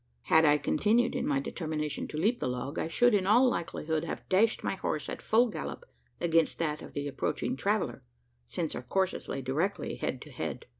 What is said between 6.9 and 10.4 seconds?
the approaching traveller; since our courses lay directly head to